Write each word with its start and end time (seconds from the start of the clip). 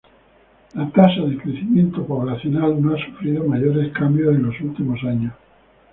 La 0.73 0.87
tasa 0.91 1.21
de 1.21 1.37
crecimiento 1.37 2.03
poblacional 2.07 2.81
no 2.81 2.95
ha 2.95 3.05
sufrido 3.05 3.43
mayores 3.43 3.93
cambios 3.93 4.33
en 4.33 4.41
los 4.47 4.59
últimos 4.59 4.99
años. 5.03 5.31